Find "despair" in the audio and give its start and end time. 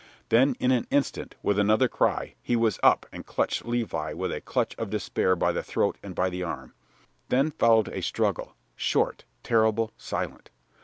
4.89-5.35